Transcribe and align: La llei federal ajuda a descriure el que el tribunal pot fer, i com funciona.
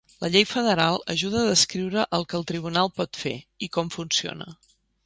La 0.21 0.29
llei 0.35 0.45
federal 0.51 0.97
ajuda 1.15 1.43
a 1.43 1.51
descriure 1.51 2.07
el 2.19 2.27
que 2.33 2.37
el 2.41 2.49
tribunal 2.53 2.93
pot 2.99 3.21
fer, 3.27 3.39
i 3.69 3.73
com 3.79 3.95
funciona. 4.01 4.55